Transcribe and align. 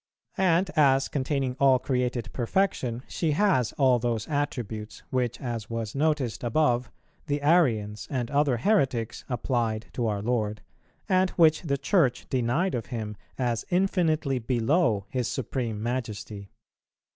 And 0.39 0.71
as 0.75 1.07
containing 1.07 1.55
all 1.59 1.77
created 1.77 2.33
perfection, 2.33 3.03
she 3.07 3.33
has 3.33 3.71
all 3.73 3.99
those 3.99 4.27
attributes, 4.27 5.03
which, 5.11 5.39
as 5.39 5.69
was 5.69 5.93
noticed 5.93 6.43
above, 6.43 6.89
the 7.27 7.39
Arians 7.43 8.07
and 8.09 8.31
other 8.31 8.57
heretics 8.57 9.23
applied 9.29 9.85
to 9.93 10.07
our 10.07 10.23
Lord, 10.23 10.63
and 11.07 11.29
which 11.37 11.61
the 11.61 11.77
Church 11.77 12.27
denied 12.31 12.73
of 12.73 12.87
Him 12.87 13.15
as 13.37 13.63
infinitely 13.69 14.39
below 14.39 15.05
His 15.07 15.27
Supreme 15.27 15.83
Majesty. 15.83 16.49